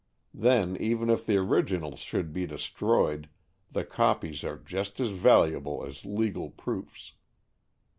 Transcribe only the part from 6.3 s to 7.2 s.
proofs.